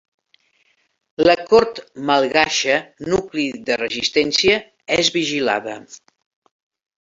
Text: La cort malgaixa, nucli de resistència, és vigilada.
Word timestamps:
La 1.27 1.35
cort 1.51 1.81
malgaixa, 2.11 2.77
nucli 3.13 3.45
de 3.69 3.77
resistència, 3.83 4.57
és 4.97 5.13
vigilada. 5.21 5.77